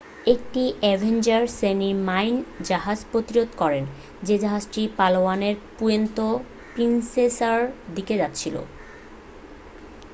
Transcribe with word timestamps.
একটি 0.25 0.63
অ্যাভেঞ্জার 0.81 1.43
শ্রেণির 1.49 1.97
মাইন 2.07 2.35
জাহাজ 2.63 2.99
প্রতিরোধ 3.11 3.49
করে 3.57 3.79
যে 4.23 4.35
জাহাজটি 4.37 4.81
পালাওয়ানের 4.97 5.55
পুয়ের্তো 5.77 6.27
প্রিন্সেসার 6.73 7.59
দিকে 7.95 8.15
যাচ্ছিল 8.21 8.55